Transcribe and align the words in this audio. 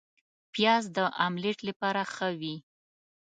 پیاز 0.53 0.83
د 0.97 0.97
املیټ 1.25 1.57
لپاره 1.69 2.01
ښه 2.13 2.29
وي 2.39 2.55